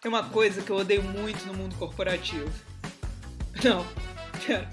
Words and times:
Tem 0.00 0.08
uma 0.08 0.22
coisa 0.22 0.62
que 0.62 0.70
eu 0.70 0.76
odeio 0.76 1.02
muito 1.02 1.44
no 1.46 1.52
mundo 1.52 1.74
corporativo. 1.76 2.50
Não, 3.62 3.84
pera. 4.46 4.66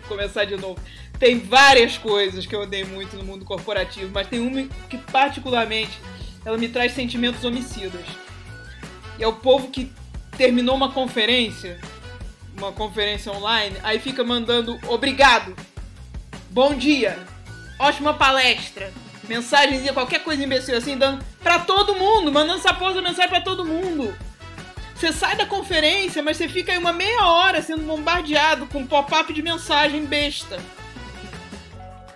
Vou 0.00 0.08
começar 0.08 0.44
de 0.44 0.56
novo. 0.56 0.80
Tem 1.16 1.38
várias 1.38 1.96
coisas 1.96 2.44
que 2.44 2.56
eu 2.56 2.62
odeio 2.62 2.88
muito 2.88 3.16
no 3.16 3.22
mundo 3.22 3.44
corporativo, 3.44 4.10
mas 4.12 4.26
tem 4.26 4.40
uma 4.40 4.64
que 4.90 4.98
particularmente 4.98 5.96
ela 6.44 6.58
me 6.58 6.68
traz 6.68 6.92
sentimentos 6.92 7.44
homicidas. 7.44 8.04
E 9.16 9.22
é 9.22 9.28
o 9.28 9.34
povo 9.34 9.68
que 9.68 9.92
terminou 10.36 10.74
uma 10.74 10.90
conferência, 10.90 11.78
uma 12.56 12.72
conferência 12.72 13.30
online, 13.30 13.76
aí 13.84 14.00
fica 14.00 14.24
mandando 14.24 14.76
obrigado, 14.88 15.54
bom 16.50 16.74
dia, 16.74 17.16
ótima 17.78 18.12
palestra, 18.12 18.92
mensagenzinha, 19.28 19.92
qualquer 19.92 20.24
coisa 20.24 20.42
imbecil 20.42 20.76
assim, 20.76 20.98
dando 20.98 21.24
pra 21.44 21.60
todo 21.60 21.94
mundo, 21.94 22.32
mandando 22.32 22.58
essa 22.58 22.74
porra 22.74 23.00
mensagem 23.00 23.28
pra 23.28 23.40
todo 23.40 23.64
mundo. 23.64 24.12
Você 25.04 25.12
sai 25.12 25.36
da 25.36 25.44
conferência, 25.44 26.22
mas 26.22 26.38
você 26.38 26.48
fica 26.48 26.72
aí 26.72 26.78
uma 26.78 26.90
meia 26.90 27.26
hora 27.26 27.60
sendo 27.60 27.82
bombardeado 27.82 28.66
com 28.68 28.86
pop-up 28.86 29.34
de 29.34 29.42
mensagem 29.42 30.06
besta. 30.06 30.58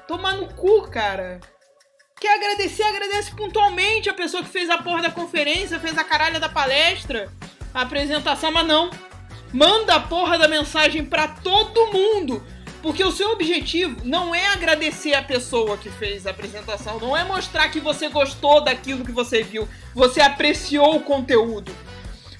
Tomar 0.06 0.38
no 0.38 0.46
cu, 0.54 0.88
cara. 0.88 1.38
Quer 2.18 2.36
agradecer, 2.36 2.84
agradece 2.84 3.36
pontualmente 3.36 4.08
a 4.08 4.14
pessoa 4.14 4.42
que 4.42 4.48
fez 4.48 4.70
a 4.70 4.78
porra 4.78 5.02
da 5.02 5.10
conferência, 5.10 5.78
fez 5.78 5.98
a 5.98 6.02
caralha 6.02 6.40
da 6.40 6.48
palestra, 6.48 7.30
a 7.74 7.82
apresentação, 7.82 8.50
mas 8.50 8.66
não. 8.66 8.88
Manda 9.52 9.96
a 9.96 10.00
porra 10.00 10.38
da 10.38 10.48
mensagem 10.48 11.04
para 11.04 11.28
todo 11.28 11.92
mundo. 11.92 12.42
Porque 12.80 13.04
o 13.04 13.12
seu 13.12 13.32
objetivo 13.32 14.00
não 14.02 14.34
é 14.34 14.46
agradecer 14.46 15.12
a 15.12 15.22
pessoa 15.22 15.76
que 15.76 15.90
fez 15.90 16.26
a 16.26 16.30
apresentação, 16.30 16.98
não 16.98 17.14
é 17.14 17.22
mostrar 17.22 17.68
que 17.68 17.80
você 17.80 18.08
gostou 18.08 18.64
daquilo 18.64 19.04
que 19.04 19.12
você 19.12 19.42
viu, 19.42 19.68
você 19.94 20.22
apreciou 20.22 20.96
o 20.96 21.02
conteúdo. 21.02 21.70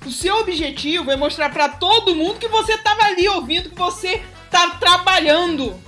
O 0.09 0.11
seu 0.11 0.37
objetivo 0.39 1.11
é 1.11 1.17
mostrar 1.17 1.51
para 1.51 1.69
todo 1.69 2.15
mundo 2.15 2.39
que 2.39 2.49
você 2.49 2.73
estava 2.73 3.03
ali 3.03 3.29
ouvindo, 3.29 3.69
que 3.69 3.77
você 3.77 4.23
tá 4.51 4.71
trabalhando. 4.81 5.79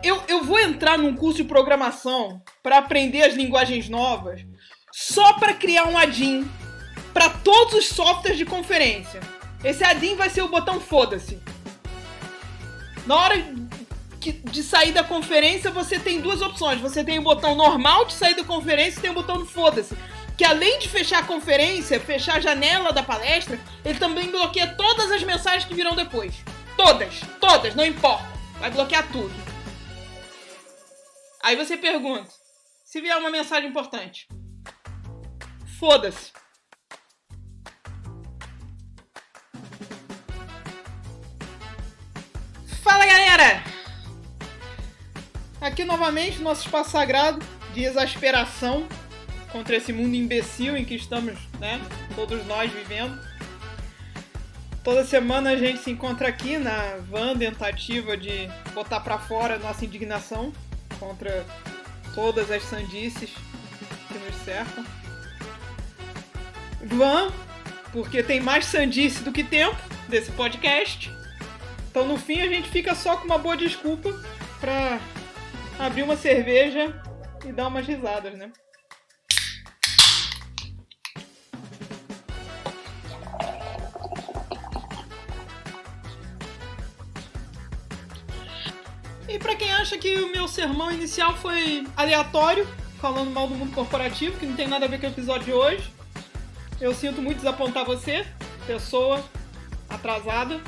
Eu, 0.00 0.22
eu 0.28 0.44
vou 0.44 0.60
entrar 0.60 0.96
num 0.96 1.16
curso 1.16 1.38
de 1.38 1.48
programação 1.48 2.40
para 2.62 2.78
aprender 2.78 3.22
as 3.22 3.34
linguagens 3.34 3.88
novas 3.88 4.46
só 4.92 5.32
para 5.32 5.54
criar 5.54 5.88
um 5.88 5.98
ADIN 5.98 6.48
para 7.12 7.28
todos 7.28 7.74
os 7.74 7.86
softwares 7.88 8.38
de 8.38 8.44
conferência. 8.44 9.18
Esse 9.64 9.82
ADIN 9.82 10.14
vai 10.14 10.30
ser 10.30 10.42
o 10.42 10.48
botão 10.48 10.80
foda-se. 10.80 11.42
Na 13.04 13.16
hora 13.16 13.44
de 14.20 14.62
sair 14.62 14.92
da 14.92 15.02
conferência, 15.02 15.72
você 15.72 15.98
tem 15.98 16.20
duas 16.20 16.40
opções. 16.40 16.80
Você 16.80 17.02
tem 17.02 17.18
o 17.18 17.22
botão 17.22 17.56
normal 17.56 18.04
de 18.04 18.12
sair 18.12 18.36
da 18.36 18.44
conferência 18.44 19.00
e 19.00 19.02
tem 19.02 19.10
o 19.10 19.14
botão 19.14 19.44
foda-se 19.44 19.96
que 20.38 20.44
além 20.44 20.78
de 20.78 20.88
fechar 20.88 21.18
a 21.18 21.26
conferência, 21.26 21.98
fechar 21.98 22.36
a 22.36 22.40
janela 22.40 22.92
da 22.92 23.02
palestra, 23.02 23.58
ele 23.84 23.98
também 23.98 24.30
bloqueia 24.30 24.72
todas 24.76 25.10
as 25.10 25.24
mensagens 25.24 25.64
que 25.64 25.74
virão 25.74 25.96
depois. 25.96 26.32
Todas, 26.76 27.22
todas, 27.40 27.74
não 27.74 27.84
importa. 27.84 28.24
Vai 28.60 28.70
bloquear 28.70 29.10
tudo. 29.10 29.34
Aí 31.42 31.56
você 31.56 31.76
pergunta: 31.76 32.30
se 32.84 33.00
vier 33.00 33.16
uma 33.16 33.32
mensagem 33.32 33.68
importante, 33.68 34.28
foda-se. 35.76 36.32
Fala 42.80 43.04
galera! 43.04 43.64
Aqui 45.60 45.82
novamente 45.82 46.38
nosso 46.38 46.64
espaço 46.64 46.90
sagrado 46.90 47.44
de 47.74 47.82
exasperação 47.82 48.86
contra 49.52 49.76
esse 49.76 49.92
mundo 49.92 50.14
imbecil 50.14 50.76
em 50.76 50.84
que 50.84 50.94
estamos, 50.94 51.34
né? 51.58 51.80
Todos 52.14 52.44
nós 52.46 52.70
vivendo. 52.70 53.18
Toda 54.84 55.04
semana 55.04 55.50
a 55.50 55.56
gente 55.56 55.80
se 55.80 55.90
encontra 55.90 56.28
aqui 56.28 56.56
na 56.56 56.96
van 57.08 57.36
tentativa 57.36 58.16
de 58.16 58.48
botar 58.72 59.00
para 59.00 59.18
fora 59.18 59.58
nossa 59.58 59.84
indignação 59.84 60.52
contra 60.98 61.44
todas 62.14 62.50
as 62.50 62.62
sandices 62.62 63.30
que 64.08 64.18
nos 64.18 64.34
cercam. 64.44 64.84
Van, 66.84 67.30
porque 67.92 68.22
tem 68.22 68.40
mais 68.40 68.64
sandice 68.64 69.22
do 69.22 69.32
que 69.32 69.44
tempo 69.44 69.76
desse 70.08 70.30
podcast. 70.32 71.12
Então 71.90 72.06
no 72.06 72.16
fim 72.16 72.40
a 72.40 72.48
gente 72.48 72.68
fica 72.70 72.94
só 72.94 73.16
com 73.16 73.24
uma 73.24 73.38
boa 73.38 73.56
desculpa 73.56 74.10
para 74.60 74.98
abrir 75.78 76.02
uma 76.02 76.16
cerveja 76.16 76.94
e 77.44 77.52
dar 77.52 77.68
umas 77.68 77.86
risadas, 77.86 78.34
né? 78.34 78.50
Acha 89.88 89.96
que 89.96 90.16
o 90.16 90.30
meu 90.30 90.46
sermão 90.46 90.92
inicial 90.92 91.34
foi 91.34 91.86
aleatório, 91.96 92.66
falando 93.00 93.30
mal 93.30 93.48
do 93.48 93.54
mundo 93.54 93.74
corporativo, 93.74 94.38
que 94.38 94.44
não 94.44 94.54
tem 94.54 94.68
nada 94.68 94.84
a 94.84 94.88
ver 94.88 95.00
com 95.00 95.06
o 95.06 95.10
episódio 95.10 95.46
de 95.46 95.52
hoje, 95.54 95.90
eu 96.78 96.92
sinto 96.92 97.22
muito 97.22 97.38
desapontar 97.38 97.86
você, 97.86 98.26
pessoa 98.66 99.24
atrasada, 99.88 100.60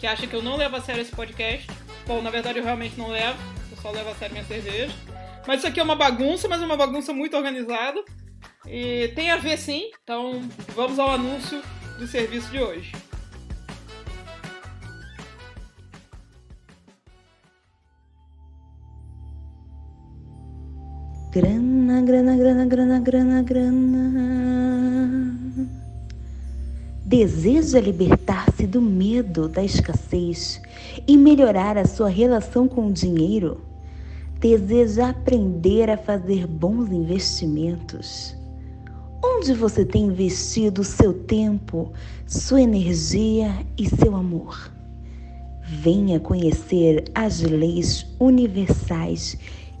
que 0.00 0.06
acha 0.06 0.26
que 0.26 0.34
eu 0.34 0.42
não 0.42 0.56
levo 0.56 0.74
a 0.74 0.80
sério 0.80 1.00
esse 1.00 1.14
podcast. 1.14 1.68
Bom, 2.08 2.20
na 2.20 2.28
verdade 2.28 2.58
eu 2.58 2.64
realmente 2.64 2.98
não 2.98 3.06
levo, 3.06 3.38
eu 3.70 3.76
só 3.80 3.92
levo 3.92 4.10
a 4.10 4.14
sério 4.16 4.34
minha 4.34 4.44
cerveja. 4.44 4.92
Mas 5.46 5.58
isso 5.58 5.68
aqui 5.68 5.78
é 5.78 5.82
uma 5.84 5.94
bagunça, 5.94 6.48
mas 6.48 6.60
é 6.60 6.64
uma 6.64 6.76
bagunça 6.76 7.12
muito 7.12 7.36
organizada. 7.36 8.04
E 8.66 9.12
tem 9.14 9.30
a 9.30 9.36
ver 9.36 9.58
sim, 9.58 9.92
então 10.02 10.40
vamos 10.74 10.98
ao 10.98 11.12
anúncio 11.12 11.62
do 12.00 12.06
serviço 12.08 12.50
de 12.50 12.58
hoje. 12.58 12.90
Grana, 21.36 22.00
grana, 22.00 22.34
grana, 22.34 22.64
grana, 22.64 22.98
grana, 22.98 23.42
grana. 23.42 25.38
Deseja 27.04 27.78
libertar-se 27.78 28.66
do 28.66 28.80
medo 28.80 29.46
da 29.46 29.62
escassez 29.62 30.62
e 31.06 31.14
melhorar 31.14 31.76
a 31.76 31.84
sua 31.84 32.08
relação 32.08 32.66
com 32.66 32.86
o 32.86 32.92
dinheiro? 32.92 33.60
Deseja 34.40 35.10
aprender 35.10 35.90
a 35.90 35.98
fazer 35.98 36.46
bons 36.46 36.90
investimentos? 36.90 38.34
Onde 39.22 39.52
você 39.52 39.84
tem 39.84 40.04
investido 40.04 40.82
seu 40.82 41.12
tempo, 41.12 41.92
sua 42.26 42.62
energia 42.62 43.52
e 43.76 43.86
seu 43.90 44.16
amor? 44.16 44.72
Venha 45.68 46.18
conhecer 46.18 47.04
as 47.14 47.42
leis 47.42 48.06
universais 48.18 49.36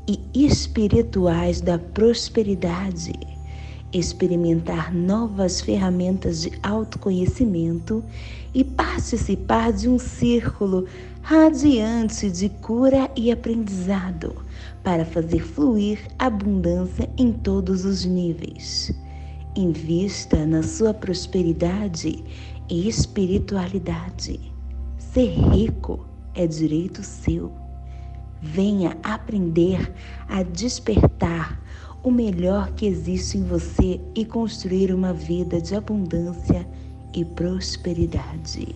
e 0.08 0.20
espirituais 0.34 1.60
da 1.60 1.78
prosperidade, 1.78 3.12
experimentar 3.92 4.92
novas 4.94 5.60
ferramentas 5.60 6.42
de 6.42 6.52
autoconhecimento 6.62 8.04
e 8.54 8.62
participar 8.62 9.72
de 9.72 9.88
um 9.88 9.98
círculo 9.98 10.86
radiante 11.22 12.30
de 12.30 12.48
cura 12.48 13.10
e 13.16 13.32
aprendizado 13.32 14.34
para 14.84 15.04
fazer 15.04 15.40
fluir 15.40 15.98
abundância 16.18 17.10
em 17.18 17.32
todos 17.32 17.84
os 17.84 18.04
níveis. 18.04 18.92
Invista 19.56 20.46
na 20.46 20.62
sua 20.62 20.94
prosperidade 20.94 22.22
e 22.68 22.88
espiritualidade. 22.88 24.38
Ser 24.98 25.30
rico 25.30 26.06
é 26.34 26.46
direito 26.46 27.02
seu. 27.02 27.65
Venha 28.52 28.96
aprender 29.02 29.92
a 30.28 30.42
despertar 30.42 31.60
o 32.02 32.10
melhor 32.10 32.70
que 32.72 32.86
existe 32.86 33.36
em 33.36 33.44
você 33.44 34.00
e 34.14 34.24
construir 34.24 34.94
uma 34.94 35.12
vida 35.12 35.60
de 35.60 35.74
abundância 35.74 36.66
e 37.12 37.24
prosperidade. 37.24 38.74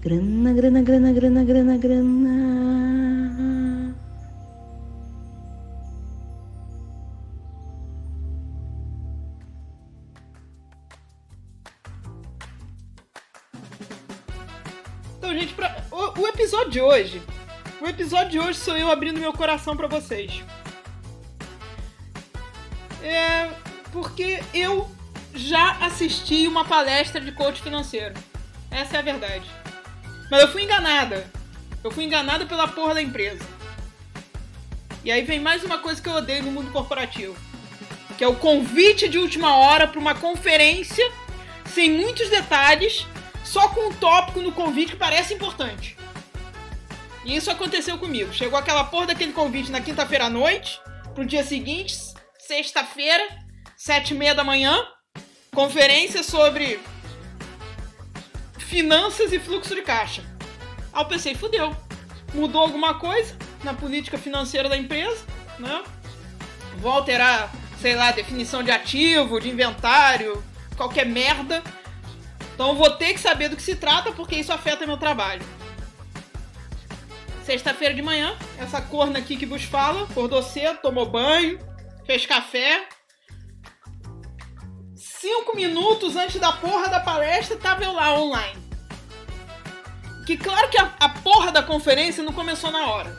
Grana, 0.00 0.52
grana, 0.54 0.82
grana, 0.82 1.12
grana, 1.12 1.44
grana, 1.44 1.76
grana. 1.76 3.94
Então, 15.18 15.34
gente, 15.34 15.52
pra... 15.52 15.84
o, 15.92 16.20
o 16.20 16.26
episódio 16.26 16.70
de 16.70 16.80
hoje 16.80 17.22
o 17.80 17.86
episódio 17.86 18.30
de 18.30 18.38
hoje 18.40 18.58
sou 18.58 18.76
eu 18.76 18.90
abrindo 18.90 19.20
meu 19.20 19.32
coração 19.32 19.76
para 19.76 19.86
vocês. 19.86 20.42
É 23.02 23.48
porque 23.92 24.42
eu 24.52 24.90
já 25.34 25.72
assisti 25.78 26.46
uma 26.46 26.64
palestra 26.64 27.20
de 27.20 27.32
coach 27.32 27.62
financeiro. 27.62 28.14
Essa 28.70 28.96
é 28.96 28.98
a 28.98 29.02
verdade. 29.02 29.48
Mas 30.30 30.42
eu 30.42 30.48
fui 30.48 30.64
enganada. 30.64 31.30
Eu 31.82 31.90
fui 31.90 32.04
enganada 32.04 32.44
pela 32.44 32.68
porra 32.68 32.94
da 32.94 33.02
empresa. 33.02 33.44
E 35.04 35.12
aí 35.12 35.22
vem 35.22 35.38
mais 35.38 35.62
uma 35.62 35.78
coisa 35.78 36.02
que 36.02 36.08
eu 36.08 36.14
odeio 36.14 36.42
no 36.42 36.50
mundo 36.50 36.72
corporativo. 36.72 37.36
Que 38.16 38.24
é 38.24 38.28
o 38.28 38.34
convite 38.34 39.08
de 39.08 39.18
última 39.18 39.56
hora 39.56 39.86
para 39.86 40.00
uma 40.00 40.14
conferência 40.14 41.10
sem 41.72 41.90
muitos 41.92 42.28
detalhes, 42.28 43.06
só 43.44 43.68
com 43.68 43.88
um 43.88 43.92
tópico 43.92 44.40
no 44.40 44.50
convite 44.52 44.92
que 44.92 44.98
parece 44.98 45.34
importante. 45.34 45.96
E 47.28 47.36
isso 47.36 47.50
aconteceu 47.50 47.98
comigo. 47.98 48.32
Chegou 48.32 48.58
aquela 48.58 48.82
porra 48.84 49.08
daquele 49.08 49.34
convite 49.34 49.70
na 49.70 49.82
quinta-feira 49.82 50.24
à 50.24 50.30
noite, 50.30 50.80
pro 51.14 51.26
dia 51.26 51.44
seguinte, 51.44 51.94
sexta-feira, 52.38 53.22
sete 53.76 54.14
e 54.14 54.16
meia 54.16 54.34
da 54.34 54.42
manhã, 54.42 54.74
conferência 55.54 56.22
sobre 56.22 56.80
finanças 58.58 59.30
e 59.30 59.38
fluxo 59.38 59.74
de 59.74 59.82
caixa. 59.82 60.24
Aí 60.90 61.02
eu 61.02 61.06
pensei, 61.06 61.34
fudeu. 61.34 61.76
Mudou 62.32 62.62
alguma 62.62 62.94
coisa 62.94 63.36
na 63.62 63.74
política 63.74 64.16
financeira 64.16 64.66
da 64.66 64.78
empresa, 64.78 65.22
né? 65.58 65.84
Vou 66.78 66.90
alterar, 66.90 67.52
sei 67.78 67.94
lá, 67.94 68.10
definição 68.10 68.62
de 68.62 68.70
ativo, 68.70 69.38
de 69.38 69.50
inventário, 69.50 70.42
qualquer 70.78 71.04
merda. 71.04 71.62
Então 72.54 72.74
vou 72.74 72.90
ter 72.92 73.12
que 73.12 73.20
saber 73.20 73.50
do 73.50 73.56
que 73.56 73.62
se 73.62 73.76
trata 73.76 74.12
porque 74.12 74.36
isso 74.36 74.50
afeta 74.50 74.86
meu 74.86 74.96
trabalho. 74.96 75.57
Sexta-feira 77.48 77.94
de 77.94 78.02
manhã, 78.02 78.36
essa 78.58 78.78
corna 78.78 79.18
aqui 79.18 79.34
que 79.34 79.46
vos 79.46 79.64
fala, 79.64 80.02
acordou 80.02 80.42
cedo, 80.42 80.82
tomou 80.82 81.06
banho, 81.06 81.58
fez 82.04 82.26
café. 82.26 82.86
Cinco 84.94 85.56
minutos 85.56 86.14
antes 86.14 86.38
da 86.38 86.52
porra 86.52 86.90
da 86.90 87.00
palestra, 87.00 87.56
tava 87.56 87.82
eu 87.82 87.94
lá 87.94 88.20
online. 88.20 88.62
Que 90.26 90.36
claro 90.36 90.68
que 90.68 90.76
a, 90.76 90.92
a 91.00 91.08
porra 91.08 91.50
da 91.50 91.62
conferência 91.62 92.22
não 92.22 92.34
começou 92.34 92.70
na 92.70 92.86
hora. 92.86 93.16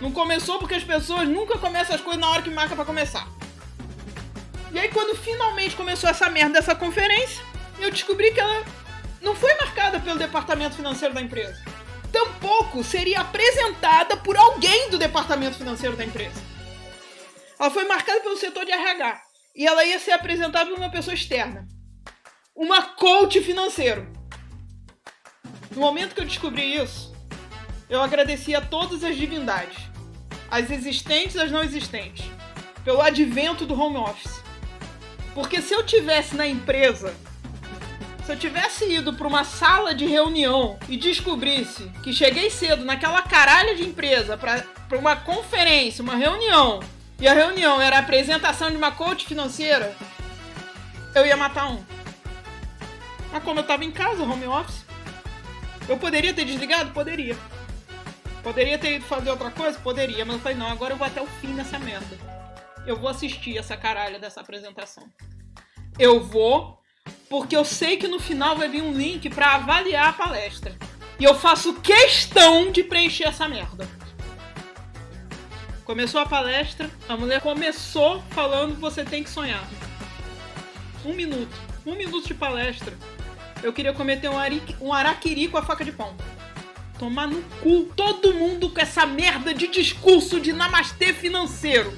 Não 0.00 0.12
começou 0.12 0.60
porque 0.60 0.76
as 0.76 0.84
pessoas 0.84 1.28
nunca 1.28 1.58
começam 1.58 1.96
as 1.96 2.00
coisas 2.00 2.20
na 2.20 2.30
hora 2.30 2.42
que 2.42 2.50
marca 2.50 2.76
para 2.76 2.84
começar. 2.84 3.26
E 4.70 4.78
aí, 4.78 4.88
quando 4.88 5.16
finalmente 5.16 5.74
começou 5.74 6.08
essa 6.08 6.30
merda 6.30 6.60
dessa 6.60 6.76
conferência, 6.76 7.44
eu 7.80 7.90
descobri 7.90 8.30
que 8.30 8.38
ela 8.38 8.64
não 9.20 9.34
foi 9.34 9.52
marcada 9.56 9.98
pelo 9.98 10.16
departamento 10.16 10.76
financeiro 10.76 11.12
da 11.12 11.20
empresa. 11.20 11.73
Tampouco 12.14 12.84
seria 12.84 13.22
apresentada 13.22 14.16
por 14.16 14.36
alguém 14.36 14.88
do 14.88 14.96
departamento 14.96 15.58
financeiro 15.58 15.96
da 15.96 16.04
empresa. 16.04 16.40
Ela 17.58 17.70
foi 17.70 17.88
marcada 17.88 18.20
pelo 18.20 18.36
setor 18.36 18.64
de 18.64 18.70
RH. 18.70 19.20
E 19.56 19.66
ela 19.66 19.84
ia 19.84 19.98
ser 19.98 20.12
apresentada 20.12 20.70
por 20.70 20.78
uma 20.78 20.92
pessoa 20.92 21.12
externa. 21.12 21.66
Uma 22.54 22.82
coach 22.82 23.40
financeiro. 23.40 24.06
No 25.72 25.80
momento 25.80 26.14
que 26.14 26.20
eu 26.20 26.24
descobri 26.24 26.76
isso, 26.76 27.12
eu 27.90 28.00
agradeci 28.00 28.54
a 28.54 28.60
todas 28.60 29.02
as 29.02 29.16
divindades, 29.16 29.78
as 30.48 30.70
existentes 30.70 31.34
e 31.34 31.40
as 31.40 31.50
não 31.50 31.64
existentes, 31.64 32.24
pelo 32.84 33.00
advento 33.00 33.66
do 33.66 33.74
home 33.74 33.96
office. 33.96 34.40
Porque 35.34 35.60
se 35.60 35.74
eu 35.74 35.84
tivesse 35.84 36.36
na 36.36 36.46
empresa, 36.46 37.12
se 38.24 38.32
eu 38.32 38.38
tivesse 38.38 38.90
ido 38.90 39.12
para 39.12 39.26
uma 39.26 39.44
sala 39.44 39.94
de 39.94 40.06
reunião 40.06 40.78
e 40.88 40.96
descobrisse 40.96 41.90
que 42.02 42.12
cheguei 42.12 42.50
cedo 42.50 42.84
naquela 42.84 43.22
caralha 43.22 43.74
de 43.74 43.82
empresa 43.82 44.36
para 44.36 44.64
uma 44.98 45.16
conferência, 45.16 46.02
uma 46.02 46.16
reunião, 46.16 46.80
e 47.20 47.28
a 47.28 47.34
reunião 47.34 47.80
era 47.80 47.96
a 47.96 48.00
apresentação 48.00 48.70
de 48.70 48.76
uma 48.76 48.90
coach 48.90 49.26
financeira, 49.26 49.94
eu 51.14 51.26
ia 51.26 51.36
matar 51.36 51.70
um. 51.70 51.84
Mas 53.32 53.42
como 53.42 53.60
eu 53.60 53.64
tava 53.64 53.84
em 53.84 53.90
casa, 53.90 54.22
home 54.22 54.46
office, 54.46 54.84
eu 55.88 55.96
poderia 55.96 56.32
ter 56.32 56.44
desligado? 56.44 56.92
Poderia. 56.92 57.36
Poderia 58.42 58.78
ter 58.78 58.96
ido 58.96 59.04
fazer 59.04 59.30
outra 59.30 59.50
coisa? 59.50 59.78
Poderia, 59.78 60.24
mas 60.24 60.36
eu 60.36 60.40
falei, 60.40 60.56
não, 60.56 60.68
agora 60.68 60.94
eu 60.94 60.96
vou 60.96 61.06
até 61.06 61.20
o 61.20 61.26
fim 61.26 61.48
nessa 61.48 61.78
merda 61.78 62.34
eu 62.86 62.96
vou 62.96 63.08
assistir 63.08 63.56
essa 63.56 63.76
caralha 63.76 64.18
dessa 64.18 64.40
apresentação. 64.40 65.04
Eu 65.98 66.22
vou, 66.22 66.78
porque 67.28 67.56
eu 67.56 67.64
sei 67.64 67.96
que 67.96 68.08
no 68.08 68.18
final 68.18 68.56
vai 68.56 68.68
vir 68.68 68.82
um 68.82 68.92
link 68.92 69.28
para 69.30 69.54
avaliar 69.54 70.08
a 70.08 70.12
palestra. 70.12 70.76
E 71.18 71.24
eu 71.24 71.34
faço 71.34 71.74
questão 71.74 72.70
de 72.70 72.82
preencher 72.82 73.24
essa 73.24 73.48
merda. 73.48 73.88
Começou 75.84 76.20
a 76.20 76.26
palestra, 76.26 76.90
a 77.08 77.16
mulher 77.16 77.40
começou 77.40 78.22
falando 78.30 78.80
você 78.80 79.04
tem 79.04 79.22
que 79.22 79.30
sonhar. 79.30 79.68
Um 81.04 81.12
minuto. 81.12 81.54
Um 81.84 81.94
minuto 81.94 82.26
de 82.26 82.34
palestra. 82.34 82.96
Eu 83.62 83.72
queria 83.72 83.92
cometer 83.92 84.28
um, 84.28 84.38
ari, 84.38 84.62
um 84.80 84.92
araquiri 84.92 85.48
com 85.48 85.58
a 85.58 85.62
faca 85.62 85.84
de 85.84 85.92
pão. 85.92 86.14
Tomar 86.98 87.26
no 87.26 87.42
cu 87.60 87.84
todo 87.94 88.34
mundo 88.34 88.70
com 88.70 88.80
essa 88.80 89.04
merda 89.04 89.52
de 89.52 89.68
discurso 89.68 90.40
de 90.40 90.52
namastê 90.52 91.12
financeiro. 91.12 91.96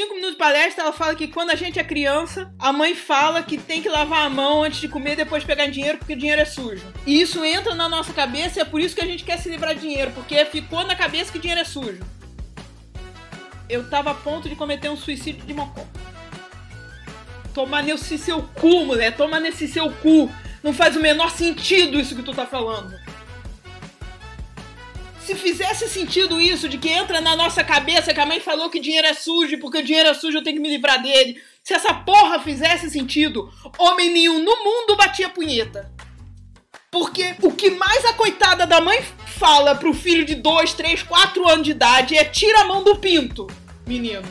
Cinco 0.00 0.14
minutos 0.14 0.32
de 0.32 0.38
palestra, 0.38 0.84
ela 0.84 0.94
fala 0.94 1.14
que 1.14 1.28
quando 1.28 1.50
a 1.50 1.54
gente 1.54 1.78
é 1.78 1.84
criança, 1.84 2.50
a 2.58 2.72
mãe 2.72 2.94
fala 2.94 3.42
que 3.42 3.58
tem 3.58 3.82
que 3.82 3.88
lavar 3.90 4.24
a 4.24 4.30
mão 4.30 4.62
antes 4.62 4.80
de 4.80 4.88
comer 4.88 5.12
e 5.12 5.16
depois 5.16 5.44
pegar 5.44 5.66
dinheiro 5.66 5.98
porque 5.98 6.16
dinheiro 6.16 6.40
é 6.40 6.46
sujo. 6.46 6.82
E 7.06 7.20
isso 7.20 7.44
entra 7.44 7.74
na 7.74 7.86
nossa 7.86 8.10
cabeça 8.10 8.58
e 8.58 8.62
é 8.62 8.64
por 8.64 8.80
isso 8.80 8.94
que 8.94 9.02
a 9.02 9.06
gente 9.06 9.24
quer 9.24 9.38
se 9.38 9.50
livrar 9.50 9.74
de 9.74 9.82
dinheiro, 9.82 10.10
porque 10.12 10.42
ficou 10.46 10.86
na 10.86 10.96
cabeça 10.96 11.30
que 11.30 11.38
dinheiro 11.38 11.60
é 11.60 11.64
sujo. 11.64 12.00
Eu 13.68 13.90
tava 13.90 14.12
a 14.12 14.14
ponto 14.14 14.48
de 14.48 14.56
cometer 14.56 14.88
um 14.88 14.96
suicídio 14.96 15.44
de 15.44 15.52
mocó. 15.52 15.86
Toma 17.52 17.82
nesse 17.82 18.16
seu 18.16 18.42
cu, 18.42 18.86
mulher, 18.86 19.14
toma 19.14 19.38
nesse 19.38 19.68
seu 19.68 19.92
cu. 19.92 20.32
Não 20.62 20.72
faz 20.72 20.96
o 20.96 21.00
menor 21.00 21.30
sentido 21.30 22.00
isso 22.00 22.16
que 22.16 22.22
tu 22.22 22.32
tá 22.32 22.46
falando 22.46 22.98
se 25.30 25.36
fizesse 25.36 25.88
sentido 25.88 26.40
isso, 26.40 26.68
de 26.68 26.76
que 26.76 26.88
entra 26.88 27.20
na 27.20 27.36
nossa 27.36 27.62
cabeça 27.62 28.12
que 28.12 28.18
a 28.18 28.26
mãe 28.26 28.40
falou 28.40 28.68
que 28.68 28.80
dinheiro 28.80 29.06
é 29.06 29.14
sujo, 29.14 29.58
porque 29.58 29.78
o 29.78 29.84
dinheiro 29.84 30.08
é 30.08 30.14
sujo 30.14 30.38
eu 30.38 30.42
tenho 30.42 30.56
que 30.56 30.62
me 30.62 30.68
livrar 30.68 31.00
dele. 31.00 31.40
Se 31.62 31.72
essa 31.72 31.94
porra 31.94 32.40
fizesse 32.40 32.90
sentido, 32.90 33.48
homem 33.78 34.10
nenhum 34.10 34.42
no 34.42 34.64
mundo 34.64 34.96
batia 34.96 35.28
punheta. 35.28 35.92
Porque 36.90 37.36
o 37.42 37.52
que 37.52 37.70
mais 37.70 38.04
a 38.06 38.12
coitada 38.14 38.66
da 38.66 38.80
mãe 38.80 39.00
fala 39.24 39.76
pro 39.76 39.94
filho 39.94 40.24
de 40.24 40.34
2, 40.34 40.72
3, 40.74 41.04
4 41.04 41.48
anos 41.48 41.64
de 41.64 41.70
idade 41.70 42.16
é 42.16 42.24
tira 42.24 42.62
a 42.62 42.64
mão 42.64 42.82
do 42.82 42.96
pinto, 42.96 43.46
menino. 43.86 44.26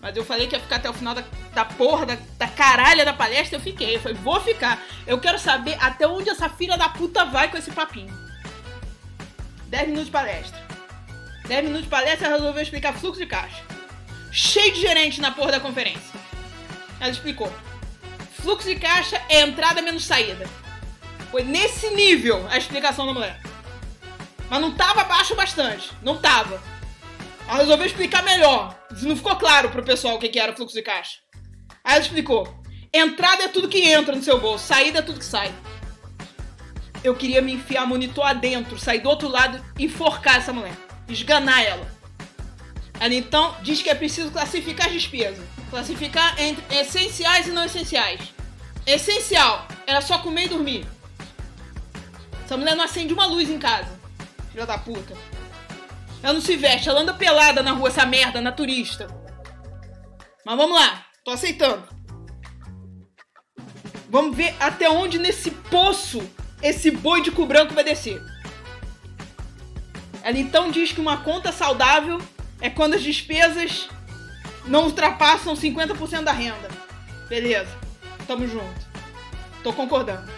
Mas 0.00 0.16
eu 0.16 0.24
falei 0.24 0.46
que 0.46 0.56
ia 0.56 0.60
ficar 0.60 0.76
até 0.76 0.88
o 0.88 0.94
final 0.94 1.14
da, 1.14 1.24
da 1.52 1.66
porra, 1.66 2.06
da, 2.06 2.16
da 2.38 2.48
caralha 2.48 3.04
da 3.04 3.12
palestra, 3.12 3.58
eu 3.58 3.60
fiquei. 3.60 3.96
Eu 3.96 4.00
falei, 4.00 4.16
vou 4.16 4.40
ficar. 4.40 4.82
Eu 5.06 5.20
quero 5.20 5.38
saber 5.38 5.76
até 5.80 6.06
onde 6.08 6.30
essa 6.30 6.48
filha 6.48 6.78
da 6.78 6.88
puta 6.88 7.26
vai 7.26 7.50
com 7.50 7.58
esse 7.58 7.70
papinho. 7.70 8.25
10 9.76 9.88
minutos 9.88 10.06
de 10.06 10.12
palestra. 10.12 10.62
10 11.48 11.64
minutos 11.64 11.84
de 11.84 11.90
palestra, 11.90 12.28
ela 12.28 12.36
resolveu 12.38 12.62
explicar 12.62 12.94
fluxo 12.94 13.20
de 13.20 13.26
caixa. 13.26 13.62
Cheio 14.32 14.72
de 14.72 14.80
gerente 14.80 15.20
na 15.20 15.30
porra 15.30 15.52
da 15.52 15.60
conferência. 15.60 16.18
Ela 16.98 17.10
explicou. 17.10 17.52
Fluxo 18.40 18.66
de 18.66 18.76
caixa 18.76 19.20
é 19.28 19.42
entrada 19.42 19.82
menos 19.82 20.06
saída. 20.06 20.48
Foi 21.30 21.42
nesse 21.42 21.90
nível 21.90 22.46
a 22.48 22.56
explicação 22.56 23.06
da 23.06 23.12
mulher. 23.12 23.38
Mas 24.48 24.60
não 24.62 24.74
tava 24.74 25.04
baixo 25.04 25.34
bastante. 25.34 25.90
Não 26.02 26.16
tava. 26.16 26.58
Ela 27.46 27.58
resolveu 27.58 27.86
explicar 27.86 28.22
melhor. 28.22 28.74
Não 29.02 29.14
ficou 29.14 29.36
claro 29.36 29.68
pro 29.68 29.84
pessoal 29.84 30.16
o 30.16 30.18
que 30.18 30.38
era 30.38 30.56
fluxo 30.56 30.74
de 30.74 30.80
caixa. 30.80 31.18
Aí 31.84 31.96
ela 31.96 32.00
explicou. 32.00 32.48
Entrada 32.94 33.42
é 33.42 33.48
tudo 33.48 33.68
que 33.68 33.82
entra 33.82 34.16
no 34.16 34.22
seu 34.22 34.40
bolso, 34.40 34.66
saída 34.66 35.00
é 35.00 35.02
tudo 35.02 35.18
que 35.18 35.24
sai 35.24 35.52
eu 37.02 37.14
queria 37.14 37.40
me 37.40 37.52
enfiar 37.52 37.86
monitor 37.86 38.26
adentro, 38.26 38.78
sair 38.78 39.00
do 39.00 39.08
outro 39.08 39.28
lado 39.28 39.62
e 39.78 39.84
enforcar 39.84 40.36
essa 40.36 40.52
mulher. 40.52 40.76
Esganar 41.08 41.62
ela. 41.62 41.86
Ela 42.98 43.14
então 43.14 43.54
diz 43.62 43.82
que 43.82 43.90
é 43.90 43.94
preciso 43.94 44.30
classificar 44.30 44.86
as 44.86 44.92
despesas. 44.92 45.44
Classificar 45.70 46.40
entre 46.40 46.64
essenciais 46.76 47.46
e 47.46 47.50
não 47.50 47.64
essenciais. 47.64 48.20
Essencial 48.86 49.66
era 49.86 50.00
só 50.00 50.18
comer 50.18 50.44
e 50.44 50.48
dormir. 50.48 50.86
Essa 52.44 52.56
mulher 52.56 52.76
não 52.76 52.84
acende 52.84 53.12
uma 53.12 53.26
luz 53.26 53.50
em 53.50 53.58
casa. 53.58 53.98
Filha 54.52 54.64
da 54.64 54.78
puta. 54.78 55.16
Ela 56.22 56.32
não 56.32 56.40
se 56.40 56.56
veste, 56.56 56.88
ela 56.88 57.00
anda 57.00 57.12
pelada 57.12 57.62
na 57.62 57.72
rua, 57.72 57.88
essa 57.88 58.06
merda, 58.06 58.40
na 58.40 58.52
turista. 58.52 59.06
Mas 60.44 60.56
vamos 60.56 60.78
lá, 60.78 61.04
tô 61.24 61.32
aceitando. 61.32 61.86
Vamos 64.08 64.36
ver 64.36 64.54
até 64.58 64.88
onde 64.88 65.18
nesse 65.18 65.50
poço 65.50 66.22
esse 66.62 66.90
boi 66.90 67.22
de 67.22 67.30
cu 67.30 67.46
branco 67.46 67.74
vai 67.74 67.84
descer. 67.84 68.22
Ela 70.22 70.38
então 70.38 70.70
diz 70.70 70.92
que 70.92 71.00
uma 71.00 71.18
conta 71.18 71.52
saudável 71.52 72.20
é 72.60 72.68
quando 72.68 72.94
as 72.94 73.02
despesas 73.02 73.88
não 74.66 74.84
ultrapassam 74.84 75.54
50% 75.54 76.24
da 76.24 76.32
renda. 76.32 76.68
Beleza, 77.28 77.70
tamo 78.26 78.46
junto. 78.46 78.86
Tô 79.62 79.72
concordando. 79.72 80.30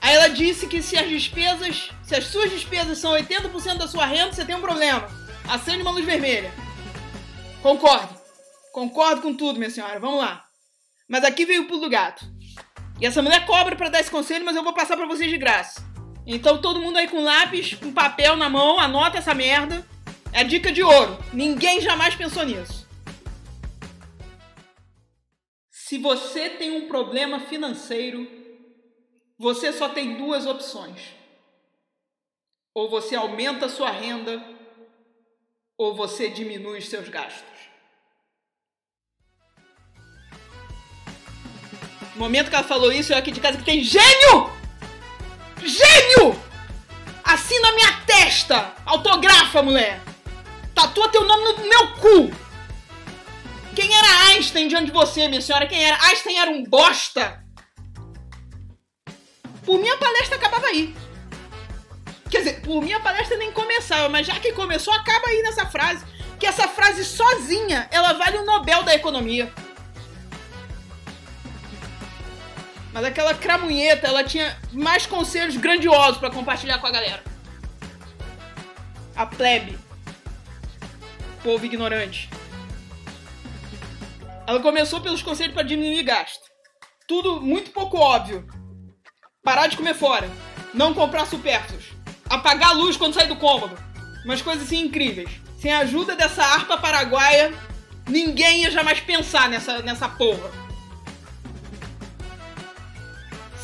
Aí 0.00 0.14
ela 0.14 0.28
disse 0.28 0.66
que 0.68 0.80
se 0.80 0.96
as 0.96 1.08
despesas, 1.08 1.90
se 2.04 2.14
as 2.14 2.26
suas 2.26 2.50
despesas 2.50 2.98
são 2.98 3.12
80% 3.12 3.78
da 3.78 3.88
sua 3.88 4.06
renda, 4.06 4.32
você 4.32 4.44
tem 4.44 4.54
um 4.54 4.60
problema. 4.60 5.08
Acende 5.48 5.82
uma 5.82 5.90
luz 5.90 6.04
vermelha. 6.04 6.52
Concordo. 7.62 8.14
Concordo 8.72 9.22
com 9.22 9.34
tudo, 9.34 9.58
minha 9.58 9.70
senhora. 9.70 9.98
Vamos 9.98 10.20
lá. 10.20 10.44
Mas 11.08 11.24
aqui 11.24 11.44
veio 11.44 11.62
o 11.62 11.66
pulo 11.66 11.80
do 11.80 11.90
gato. 11.90 12.24
E 13.00 13.06
essa 13.06 13.20
mulher 13.20 13.44
cobra 13.44 13.76
para 13.76 13.88
dar 13.88 14.00
esse 14.00 14.10
conselho, 14.10 14.44
mas 14.44 14.56
eu 14.56 14.64
vou 14.64 14.72
passar 14.72 14.96
para 14.96 15.06
vocês 15.06 15.30
de 15.30 15.36
graça. 15.36 15.84
Então 16.26 16.60
todo 16.60 16.80
mundo 16.80 16.96
aí 16.96 17.08
com 17.08 17.22
lápis, 17.22 17.74
com 17.74 17.92
papel 17.92 18.36
na 18.36 18.48
mão, 18.48 18.80
anota 18.80 19.18
essa 19.18 19.34
merda. 19.34 19.86
É 20.32 20.42
dica 20.42 20.72
de 20.72 20.82
ouro. 20.82 21.16
Ninguém 21.32 21.80
jamais 21.80 22.14
pensou 22.14 22.44
nisso. 22.44 22.86
Se 25.70 25.98
você 25.98 26.50
tem 26.50 26.72
um 26.72 26.88
problema 26.88 27.40
financeiro, 27.40 28.28
você 29.38 29.72
só 29.72 29.88
tem 29.88 30.16
duas 30.16 30.46
opções. 30.46 31.14
Ou 32.74 32.90
você 32.90 33.14
aumenta 33.14 33.68
sua 33.68 33.90
renda, 33.90 34.44
ou 35.78 35.94
você 35.94 36.28
diminui 36.28 36.78
os 36.78 36.88
seus 36.88 37.08
gastos. 37.08 37.55
No 42.16 42.20
momento 42.20 42.48
que 42.48 42.56
ela 42.56 42.64
falou 42.64 42.90
isso, 42.90 43.12
eu 43.12 43.18
aqui 43.18 43.30
de 43.30 43.40
casa 43.40 43.58
que 43.58 43.64
tem 43.64 43.84
gênio! 43.84 44.50
Gênio! 45.62 46.34
Assina 47.22 47.72
minha 47.72 47.92
testa! 48.06 48.72
Autografa, 48.86 49.62
mulher! 49.62 50.00
Tatua 50.74 51.10
teu 51.10 51.26
nome 51.26 51.44
no 51.44 51.68
meu 51.68 51.88
cu! 51.96 52.34
Quem 53.74 53.94
era 53.94 54.28
Einstein 54.28 54.66
diante 54.66 54.86
de 54.86 54.92
você, 54.92 55.28
minha 55.28 55.42
senhora? 55.42 55.66
Quem 55.66 55.84
era? 55.84 56.02
Einstein 56.06 56.38
era 56.38 56.50
um 56.50 56.64
bosta! 56.64 57.44
Por 59.62 59.78
minha 59.78 59.98
palestra 59.98 60.36
acabava 60.36 60.68
aí. 60.68 60.96
Quer 62.30 62.38
dizer, 62.38 62.62
por 62.62 62.82
minha 62.82 62.98
palestra 62.98 63.36
nem 63.36 63.52
começava, 63.52 64.08
mas 64.08 64.26
já 64.26 64.40
que 64.40 64.54
começou, 64.54 64.94
acaba 64.94 65.28
aí 65.28 65.42
nessa 65.42 65.66
frase. 65.66 66.02
Que 66.40 66.46
essa 66.46 66.66
frase 66.66 67.04
sozinha, 67.04 67.86
ela 67.90 68.14
vale 68.14 68.38
o 68.38 68.44
Nobel 68.46 68.82
da 68.84 68.94
Economia. 68.94 69.52
Mas 72.96 73.04
aquela 73.04 73.34
cramunheta, 73.34 74.06
ela 74.06 74.24
tinha 74.24 74.56
mais 74.72 75.04
conselhos 75.04 75.54
grandiosos 75.58 76.16
para 76.16 76.30
compartilhar 76.30 76.78
com 76.78 76.86
a 76.86 76.90
galera. 76.90 77.22
A 79.14 79.26
plebe. 79.26 79.78
Povo 81.42 81.66
ignorante. 81.66 82.30
Ela 84.46 84.60
começou 84.60 85.02
pelos 85.02 85.20
conselhos 85.20 85.52
para 85.52 85.62
diminuir 85.62 86.04
gasto. 86.04 86.40
Tudo 87.06 87.38
muito 87.38 87.70
pouco 87.70 87.98
óbvio. 87.98 88.46
Parar 89.44 89.66
de 89.66 89.76
comer 89.76 89.94
fora. 89.94 90.30
Não 90.72 90.94
comprar 90.94 91.26
supérfluos. 91.26 91.84
Apagar 92.30 92.70
a 92.70 92.72
luz 92.72 92.96
quando 92.96 93.12
sair 93.12 93.28
do 93.28 93.36
cômodo. 93.36 93.76
Umas 94.24 94.40
coisas 94.40 94.64
assim 94.64 94.86
incríveis. 94.86 95.28
Sem 95.60 95.70
a 95.70 95.80
ajuda 95.80 96.16
dessa 96.16 96.42
harpa 96.42 96.78
paraguaia, 96.78 97.52
ninguém 98.08 98.62
ia 98.62 98.70
jamais 98.70 99.00
pensar 99.00 99.50
nessa, 99.50 99.82
nessa 99.82 100.08
porra 100.08 100.65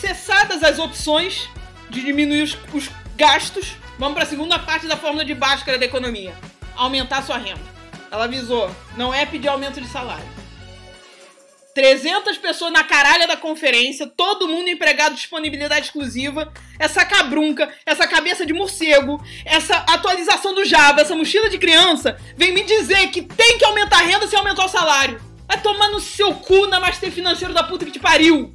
cessadas 0.03 0.65
as 0.65 0.81
opções 0.81 1.49
de 1.89 2.03
diminuir 2.03 2.43
os, 2.43 2.59
os 2.75 2.91
gastos, 3.17 3.77
vamos 3.99 4.15
para 4.15 4.25
a 4.25 4.27
segunda 4.27 4.59
parte 4.59 4.89
da 4.89 4.97
fórmula 4.97 5.25
de 5.25 5.33
Bhaskara 5.33 5.79
da 5.79 5.85
economia: 5.85 6.35
aumentar 6.75 7.23
sua 7.23 7.39
renda. 7.39 7.73
Ela 8.11 8.25
avisou, 8.25 8.69
não 8.97 9.15
é 9.15 9.25
pedir 9.25 9.49
aumento 9.49 9.81
de 9.81 9.87
salário. 9.87 10.27
300 11.75 12.37
pessoas 12.37 12.71
na 12.71 12.85
caralha 12.85 13.27
da 13.27 13.37
conferência, 13.37 14.07
todo 14.07 14.49
mundo 14.49 14.69
empregado 14.69 15.15
disponibilidade 15.15 15.87
exclusiva, 15.87 16.53
essa 16.79 17.03
cabrunca, 17.03 17.73
essa 17.87 18.07
cabeça 18.07 18.45
de 18.45 18.53
morcego, 18.53 19.23
essa 19.47 19.77
atualização 19.77 20.55
do 20.55 20.67
Java, 20.67 21.01
essa 21.01 21.15
mochila 21.15 21.49
de 21.49 21.57
criança, 21.57 22.19
vem 22.37 22.53
me 22.53 22.63
dizer 22.65 23.09
que 23.09 23.23
tem 23.23 23.57
que 23.57 23.65
aumentar 23.65 24.01
a 24.01 24.05
renda 24.05 24.27
sem 24.27 24.39
aumentar 24.39 24.67
o 24.67 24.69
salário. 24.69 25.19
Vai 25.49 25.63
tomar 25.63 25.89
no 25.89 26.01
seu 26.01 26.35
cu 26.35 26.67
na 26.67 26.79
master 26.79 27.11
financeiro 27.11 27.55
da 27.55 27.63
puta 27.63 27.87
que 27.87 27.91
te 27.91 27.99
pariu. 27.99 28.53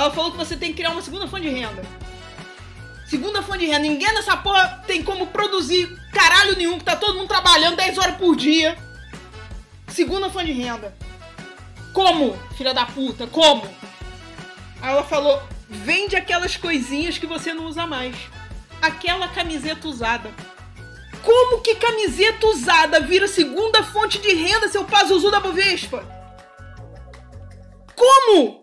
Ela 0.00 0.10
falou 0.10 0.30
que 0.30 0.38
você 0.38 0.56
tem 0.56 0.70
que 0.70 0.76
criar 0.76 0.92
uma 0.92 1.02
segunda 1.02 1.28
fonte 1.28 1.42
de 1.42 1.50
renda. 1.50 1.82
Segunda 3.06 3.42
fonte 3.42 3.58
de 3.58 3.66
renda. 3.66 3.80
Ninguém 3.80 4.10
nessa 4.14 4.34
porra 4.34 4.82
tem 4.86 5.02
como 5.02 5.26
produzir 5.26 5.94
caralho 6.10 6.56
nenhum, 6.56 6.78
que 6.78 6.84
tá 6.86 6.96
todo 6.96 7.18
mundo 7.18 7.28
trabalhando 7.28 7.76
10 7.76 7.98
horas 7.98 8.16
por 8.16 8.34
dia. 8.34 8.78
Segunda 9.88 10.30
fonte 10.30 10.46
de 10.46 10.52
renda. 10.52 10.96
Como, 11.92 12.34
filha 12.56 12.72
da 12.72 12.86
puta? 12.86 13.26
Como? 13.26 13.62
Aí 14.80 14.90
ela 14.90 15.04
falou: 15.04 15.42
vende 15.68 16.16
aquelas 16.16 16.56
coisinhas 16.56 17.18
que 17.18 17.26
você 17.26 17.52
não 17.52 17.66
usa 17.66 17.86
mais. 17.86 18.16
Aquela 18.80 19.28
camiseta 19.28 19.86
usada. 19.86 20.30
Como 21.22 21.60
que 21.60 21.74
camiseta 21.74 22.46
usada 22.46 23.00
vira 23.00 23.28
segunda 23.28 23.82
fonte 23.82 24.18
de 24.18 24.32
renda, 24.32 24.66
seu 24.70 24.82
Pazuzu 24.82 25.30
da 25.30 25.40
Bovespa? 25.40 26.02
Como? 27.94 28.59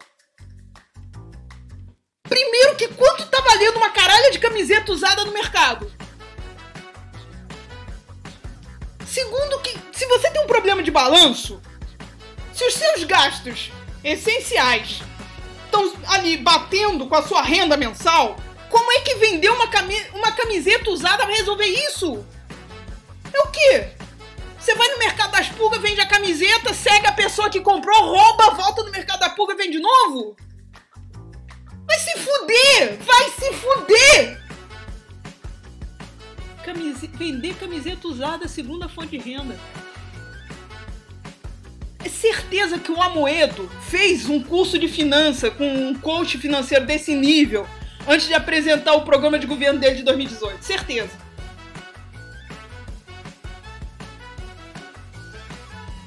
Que 2.76 2.88
quanto 2.90 3.26
tá 3.26 3.42
valendo 3.42 3.78
uma 3.78 3.90
caralha 3.90 4.32
de 4.32 4.40
camiseta 4.40 4.92
usada 4.92 5.26
no 5.26 5.32
mercado? 5.32 5.92
Segundo 9.06 9.60
que 9.62 9.76
se 9.92 10.06
você 10.06 10.30
tem 10.30 10.44
um 10.44 10.48
problema 10.48 10.84
de 10.84 10.92
balanço, 10.92 11.60
se 12.54 12.64
os 12.64 12.74
seus 12.74 13.04
gastos 13.04 13.72
essenciais 14.04 15.02
estão 15.66 15.92
ali 16.10 16.38
batendo 16.38 17.08
com 17.08 17.16
a 17.16 17.24
sua 17.24 17.42
renda 17.42 17.76
mensal, 17.76 18.36
como 18.70 18.92
é 18.92 19.00
que 19.00 19.16
vender 19.16 19.50
uma, 19.50 19.68
cami 19.68 19.96
uma 20.14 20.32
camiseta 20.32 20.90
usada 20.92 21.26
vai 21.26 21.36
resolver 21.36 21.66
isso? 21.66 22.24
É 23.34 23.40
o 23.40 23.48
quê? 23.48 23.90
Você 24.60 24.76
vai 24.76 24.88
no 24.90 25.00
mercado 25.00 25.32
das 25.32 25.50
pulgas, 25.50 25.82
vende 25.82 26.02
a 26.02 26.08
camiseta, 26.08 26.74
segue 26.74 27.08
a 27.08 27.12
pessoa 27.12 27.50
que 27.50 27.62
comprou, 27.62 28.06
rouba, 28.06 28.52
volta 28.52 28.84
no 28.84 28.92
mercado 28.92 29.20
da 29.20 29.30
pulga 29.30 29.54
e 29.54 29.58
vende 29.58 29.78
de 29.78 29.80
novo? 29.80 30.36
Vai 31.88 32.00
se 32.00 32.20
fuder! 32.20 32.98
Vai 33.00 33.30
se 33.32 33.54
fuder! 33.54 34.42
Camise... 36.64 37.08
Vender 37.08 37.56
camiseta 37.56 38.08
usada 38.08 38.46
é 38.46 38.48
segunda 38.48 38.90
fonte 38.90 39.18
de 39.18 39.18
renda. 39.18 39.58
É 42.04 42.10
certeza 42.10 42.78
que 42.78 42.92
o 42.92 43.02
Amoedo 43.02 43.70
fez 43.90 44.30
um 44.30 44.44
curso 44.44 44.78
de 44.78 44.88
finança 44.88 45.50
com 45.50 45.68
um 45.68 45.96
coach 45.96 46.38
financeiro 46.38 46.86
desse 46.86 47.16
nível 47.16 47.68
antes 48.08 48.28
de 48.28 48.34
apresentar 48.34 48.94
o 48.94 49.02
programa 49.02 49.40
de 49.40 49.48
governo 49.48 49.80
dele 49.80 49.96
de 49.96 50.04
2018. 50.04 50.64
Certeza. 50.64 51.12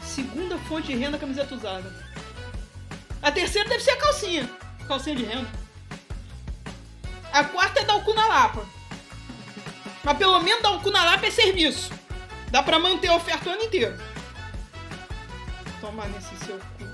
Segunda 0.02 0.58
fonte 0.58 0.88
de 0.88 0.96
renda, 0.96 1.18
camiseta 1.18 1.54
usada. 1.54 1.92
A 3.22 3.30
terceira 3.30 3.68
deve 3.68 3.82
ser 3.82 3.92
a 3.92 3.96
calcinha. 3.96 4.50
Calcinha 4.86 5.16
de 5.16 5.24
renda. 5.24 5.59
A 7.32 7.44
quarta 7.44 7.80
é 7.80 7.84
dar 7.84 7.96
o 7.96 8.02
cu 8.02 8.12
na 8.14 8.26
lapa. 8.26 8.66
Mas 10.02 10.18
pelo 10.18 10.40
menos 10.40 10.62
dar 10.62 10.72
o 10.72 10.80
cu 10.80 10.90
na 10.90 11.04
lapa 11.04 11.26
é 11.26 11.30
serviço. 11.30 11.92
Dá 12.50 12.62
pra 12.62 12.78
manter 12.78 13.08
a 13.08 13.16
oferta 13.16 13.48
o 13.48 13.52
ano 13.52 13.62
inteiro. 13.62 13.96
Toma 15.80 16.06
nesse 16.06 16.36
seu 16.44 16.58
cu. 16.58 16.90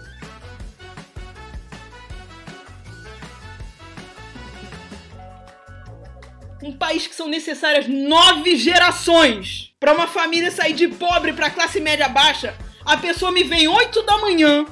Um 6.62 6.76
país 6.76 7.06
que 7.06 7.14
são 7.14 7.28
necessárias 7.28 7.86
nove 7.86 8.56
gerações 8.56 9.72
para 9.78 9.92
uma 9.92 10.06
família 10.06 10.50
sair 10.50 10.72
de 10.72 10.88
pobre 10.88 11.32
para 11.32 11.50
classe 11.50 11.80
média 11.80 12.08
baixa. 12.08 12.56
A 12.84 12.96
pessoa 12.96 13.30
me 13.30 13.44
vem 13.44 13.68
8 13.68 14.02
da 14.02 14.18
manhã 14.18 14.66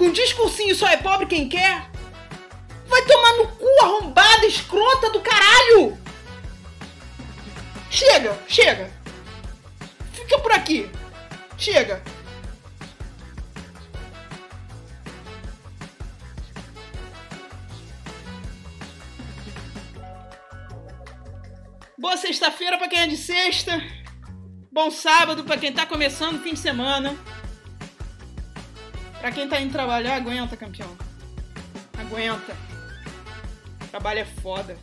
com 0.00 0.10
discursinho 0.10 0.74
só 0.74 0.88
é 0.88 0.96
pobre 0.96 1.26
quem 1.26 1.46
quer. 1.46 1.89
Vai 2.90 3.02
tomar 3.02 3.36
no 3.36 3.46
cu, 3.46 3.68
arrombada, 3.82 4.46
escrota 4.46 5.10
do 5.10 5.20
caralho! 5.20 5.96
Chega, 7.88 8.36
chega! 8.48 8.90
Fica 10.12 10.40
por 10.40 10.50
aqui! 10.50 10.90
Chega! 11.56 12.02
Boa 21.96 22.16
sexta-feira 22.16 22.76
para 22.76 22.88
quem 22.88 22.98
é 22.98 23.06
de 23.06 23.16
sexta. 23.16 23.80
Bom 24.72 24.90
sábado 24.90 25.44
para 25.44 25.58
quem 25.58 25.72
tá 25.72 25.86
começando 25.86 26.36
o 26.36 26.42
fim 26.42 26.54
de 26.54 26.60
semana. 26.60 27.16
Para 29.20 29.30
quem 29.30 29.48
tá 29.48 29.60
indo 29.60 29.70
trabalhar, 29.70 30.16
aguenta, 30.16 30.56
campeão. 30.56 30.96
Aguenta. 31.96 32.69
Trabalho 33.90 34.20
é 34.20 34.24
foda. 34.24 34.76